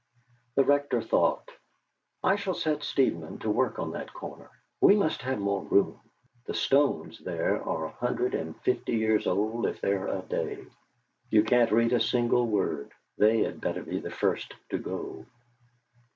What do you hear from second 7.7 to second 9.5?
a hundred and fifty years